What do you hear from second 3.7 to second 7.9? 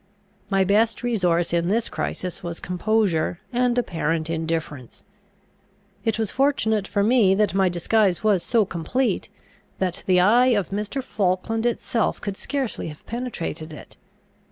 apparent indifference. It was fortunate for me that my